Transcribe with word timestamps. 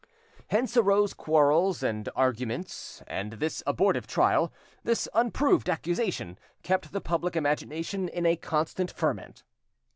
Hence 0.47 0.75
arose 0.75 1.13
quarrels 1.13 1.83
and 1.83 2.09
arguments; 2.15 3.03
and 3.05 3.33
this 3.33 3.61
abortive 3.67 4.07
trial, 4.07 4.51
this 4.83 5.07
unproved 5.13 5.69
accusation, 5.69 6.39
kept 6.63 6.91
the 6.91 7.01
public 7.01 7.35
imagination 7.35 8.07
in 8.09 8.25
a 8.25 8.35
constant 8.35 8.89
ferment. 8.89 9.43